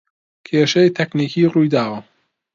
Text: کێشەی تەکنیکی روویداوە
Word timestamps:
کێشەی 0.47 0.93
تەکنیکی 0.97 1.51
روویداوە 1.53 1.99